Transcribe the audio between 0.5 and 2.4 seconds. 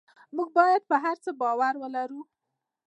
باید پر هغه باور ولرو.